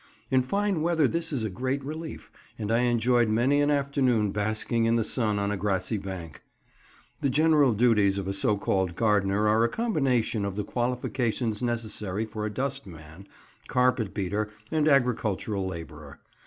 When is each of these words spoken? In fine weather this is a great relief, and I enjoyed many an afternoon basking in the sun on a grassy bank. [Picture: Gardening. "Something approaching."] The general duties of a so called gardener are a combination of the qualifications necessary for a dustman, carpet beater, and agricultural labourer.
In 0.31 0.41
fine 0.41 0.81
weather 0.81 1.07
this 1.07 1.31
is 1.31 1.43
a 1.43 1.49
great 1.51 1.83
relief, 1.83 2.31
and 2.57 2.71
I 2.71 2.79
enjoyed 2.79 3.29
many 3.29 3.61
an 3.61 3.69
afternoon 3.69 4.31
basking 4.31 4.85
in 4.85 4.95
the 4.95 5.03
sun 5.03 5.37
on 5.37 5.51
a 5.51 5.57
grassy 5.57 5.97
bank. 5.99 6.41
[Picture: 7.21 7.43
Gardening. 7.43 7.53
"Something 7.53 7.53
approaching."] 7.53 7.67
The 7.67 7.67
general 7.67 7.73
duties 7.95 8.17
of 8.17 8.27
a 8.27 8.33
so 8.33 8.57
called 8.57 8.95
gardener 8.95 9.47
are 9.47 9.63
a 9.63 9.69
combination 9.69 10.43
of 10.43 10.55
the 10.55 10.63
qualifications 10.63 11.61
necessary 11.61 12.25
for 12.25 12.47
a 12.47 12.51
dustman, 12.51 13.27
carpet 13.67 14.15
beater, 14.15 14.49
and 14.71 14.87
agricultural 14.87 15.67
labourer. 15.67 16.19